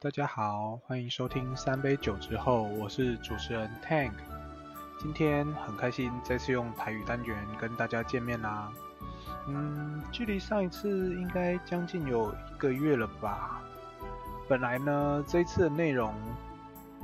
[0.00, 4.12] 大家好，欢迎收听三杯酒之后，我是主持人 Tank。
[5.00, 8.70] 今天很开心再次用台语单元跟大家见面啦。
[9.48, 13.60] 嗯，距离上一次应该将近有一个月了吧。
[14.48, 16.14] 本来呢，这一次的内容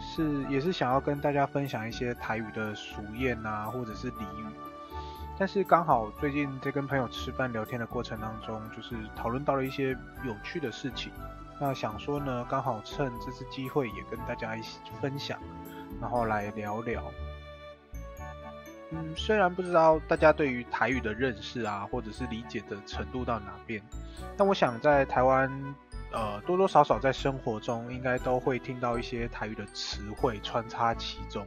[0.00, 4.46] 是也是想要跟大家分享一些台语的俗谚啊，或者是俚语。
[5.38, 9.90] 但是刚好最近在跟朋友吃饭聊天的过程当中，就是讨论到了一些
[10.24, 11.12] 有趣的事情。
[11.60, 15.38] 那想说呢，刚好趁这次机会也跟大家一起分享，
[16.00, 17.02] 然后来聊聊。
[18.90, 23.82] 嗯，虽然不知道大家对于台语的认识啊，或者是理解的程度到哪边，
[24.36, 25.50] 但我想在台湾，
[26.12, 31.44] 呃，多多少少在生活中应该都会听到一些台语的词汇穿插其中。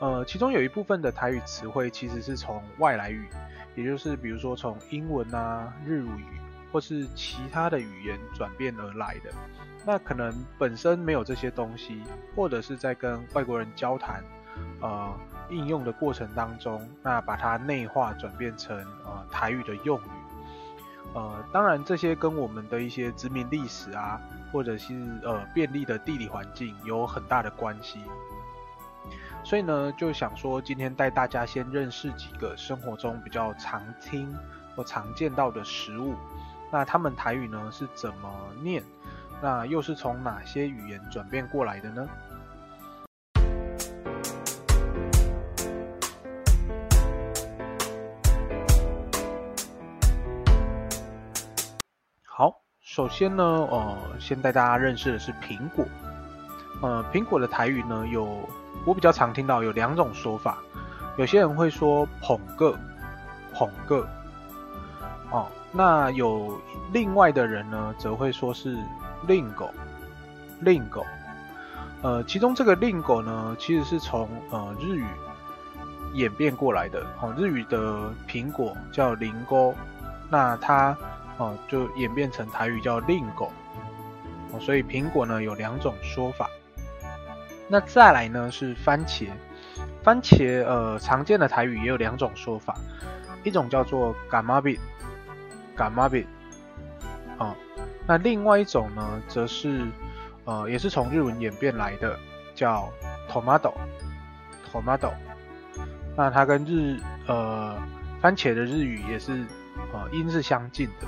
[0.00, 3.28] 呃，其中有一部分的台语词汇其实是从外来语，
[3.76, 6.24] 也就是比如说从英文啊、日语。
[6.72, 9.30] 或是其他的语言转变而来的，
[9.84, 12.02] 那可能本身没有这些东西，
[12.34, 14.24] 或者是在跟外国人交谈，
[14.80, 15.14] 呃，
[15.50, 20.10] 应用的过程当中，那把它内化转变成呃台语的用语，
[21.12, 24.18] 呃，当然这些跟我们的一些殖民历史啊，
[24.50, 28.00] 或者是呃便利的地理环境有很大的关系，
[29.44, 34.34] 所以呢，就想说今天带大家先认识几个生活中比较常听
[34.74, 36.14] 或常见到的食物。
[36.74, 38.30] 那他们台语呢是怎么
[38.62, 38.82] 念？
[39.42, 42.08] 那又是从哪些语言转变过来的呢？
[52.24, 55.84] 好，首先呢，呃，先带大家认识的是苹果。
[56.80, 58.48] 呃，苹果的台语呢，有
[58.86, 60.56] 我比较常听到有两种说法，
[61.18, 62.74] 有些人会说捧个，
[63.52, 64.08] 捧个。
[65.30, 66.60] 哦，那有
[66.92, 68.76] 另外的人呢，则会说是
[69.26, 69.70] 令狗，
[70.60, 71.04] 令狗。
[72.02, 75.06] 呃，其中这个令狗呢，其实是从呃日语
[76.12, 77.02] 演变过来的。
[77.20, 79.74] 哦，日语的苹果叫林沟，
[80.28, 80.96] 那它
[81.38, 83.50] 哦、就演变成台语叫令狗。
[84.52, 86.48] 哦，所以苹果呢有两种说法。
[87.66, 89.30] 那再来呢是番茄，
[90.02, 92.76] 番茄呃常见的台语也有两种说法，
[93.42, 94.42] 一种叫做柑
[95.76, 95.94] 仔蜜。
[95.94, 96.26] 柑仔蜜，
[97.38, 97.56] 啊，
[98.06, 99.86] 那另外一种呢，则是
[100.44, 102.18] 呃，也是从日文演变来的，
[102.54, 102.88] 叫
[103.30, 105.12] tomato，tomato，
[106.16, 107.76] 那它跟日呃
[108.20, 109.44] 番茄的日语也是
[109.92, 111.06] 呃音是相近的。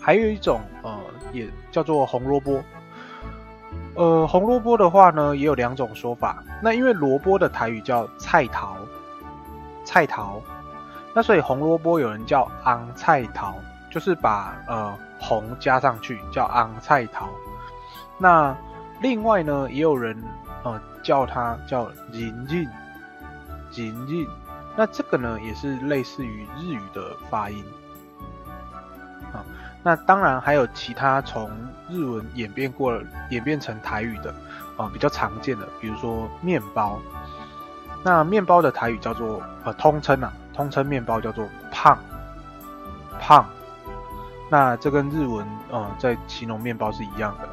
[0.00, 0.98] 还有一种呃，
[1.32, 2.62] 也叫做红萝卜，
[3.94, 6.42] 呃，红萝卜的话呢，也有两种说法。
[6.62, 8.76] 那因为萝卜的台语叫菜桃，
[9.84, 10.40] 菜桃。
[11.14, 13.56] 那所以红萝卜有人叫昂菜桃，
[13.90, 17.28] 就是把呃红加上去叫昂菜桃。
[18.18, 18.56] 那
[19.00, 20.16] 另外呢，也有人
[20.62, 22.68] 呃叫它叫银印
[23.74, 24.28] 银印。
[24.76, 27.64] 那这个呢也是类似于日语的发音
[29.32, 29.42] 啊。
[29.82, 31.50] 那当然还有其他从
[31.88, 32.96] 日文演变过
[33.30, 34.32] 演变成台语的
[34.76, 37.00] 啊，比较常见的，比如说面包。
[38.04, 40.32] 那面包的台语叫做呃通称啊。
[40.58, 41.96] 通称面包叫做胖
[43.20, 43.46] 胖，
[44.50, 47.48] 那这跟日文呃在形容面包是一样的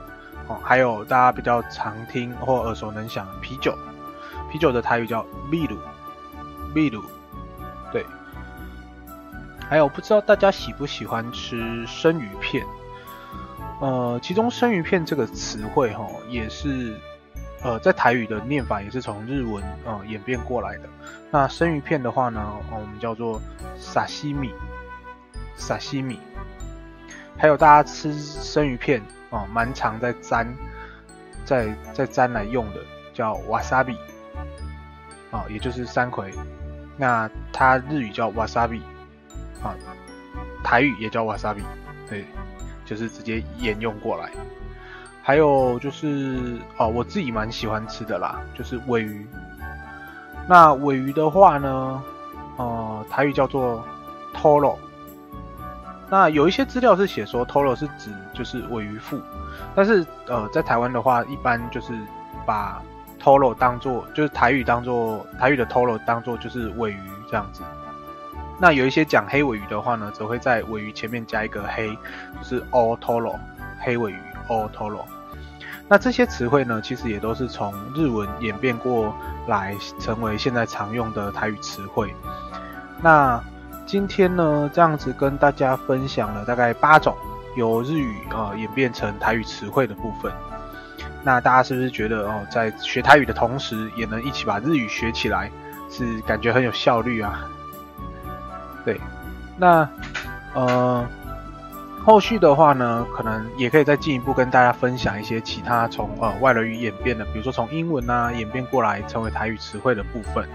[0.48, 0.58] 哦。
[0.64, 3.78] 还有大家比较常听或耳熟能详的啤酒，
[4.52, 5.78] 啤酒的台语叫秘鲁
[6.74, 7.04] 秘鲁，
[7.92, 8.04] 对。
[9.70, 12.66] 还有不知道大家喜不喜欢吃生鱼片？
[13.82, 17.00] 呃，其中生鱼片这个词汇哈也是。
[17.66, 20.84] 呃，在台语的念法也是从日文呃演变过来的。
[21.32, 23.42] 那生鱼片的话呢，我们叫做
[23.76, 24.54] 萨西米，
[25.58, 26.20] 沙西米。
[27.36, 30.48] 还有大家吃生鱼片啊，蛮、常在沾，
[31.44, 32.80] 在在沾来用的，
[33.16, 33.98] 叫瓦萨比，
[35.32, 36.32] 啊，也就是山葵。
[36.96, 38.80] 那它日语叫瓦萨比，
[39.64, 39.74] 啊，
[40.64, 41.64] 台语也叫瓦萨比，
[42.08, 42.26] 对，
[42.86, 44.30] 就是直接沿用过来。
[45.28, 49.26] 还有就是哦，我自己蛮喜欢吃的啦，就是鮪鱼。
[50.48, 52.04] 那鮪鱼的话呢，
[52.58, 53.84] 呃，台语叫做
[54.36, 54.76] toro。
[56.12, 59.20] 那有一些资料是写说 toro 是指就是鮪鱼腹，
[59.74, 61.92] 但是呃，在台湾的话，一般就是
[62.46, 62.80] 把
[63.20, 67.64] toro 当做就是台语当做台语的 toro 当做就是鮪鱼这样子。
[68.60, 71.90] 那有一些讲黑鮪鱼的话呢，则会在鮪鱼前面加一个黑，
[72.38, 73.36] 就是 o toro
[73.80, 74.20] 黑鮪鱼
[74.50, 75.02] o toro。
[75.88, 79.16] 那这些词汇呢，其实也都是从日文演变过
[79.48, 82.12] 来，成为现在常用的台语词汇。
[83.04, 83.40] 那
[83.86, 87.16] 今天呢，这样子跟大家分享了大概八种
[87.56, 90.32] 由日语呃演变成台语词汇的部分。
[91.24, 95.52] 那大家是不是觉得哦，在学台语的同时，也能一起把日语学起来，
[95.92, 97.48] 是感觉很有效率啊？
[98.84, 99.00] 对，
[99.56, 99.88] 那
[100.56, 101.06] 呃。
[102.06, 110.48] 后续的话呢，可能也可以再进一步跟大家分享一些其他从呃外来语演变的，比如说从英文啊演变过来成为台语词汇的部分。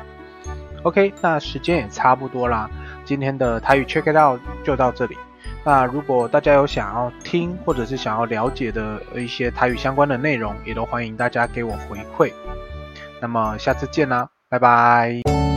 [0.84, 2.70] OK，那时间也差不多啦，
[3.04, 5.18] 今天的台语 Check It Out 就到这里。
[5.64, 12.32] 那如果大家有想要听或者是想要了解的一些台语相关的内容，也都欢迎大家给我回馈。
[13.20, 15.49] 那么下次见啦，拜拜。